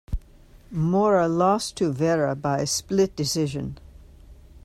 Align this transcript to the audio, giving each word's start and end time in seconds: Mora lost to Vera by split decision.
Mora 0.71 1.27
lost 1.27 1.75
to 1.77 1.91
Vera 1.91 2.35
by 2.35 2.65
split 2.65 3.15
decision. 3.15 3.77